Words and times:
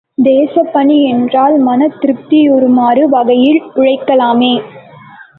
தேசப் 0.17 0.71
பணி 0.71 1.03
என்றால் 1.09 1.57
மனம் 1.59 1.97
திருப்தியுறும் 1.99 2.79
வகையில் 3.09 3.61
உழைக்கலாமே! 3.75 4.53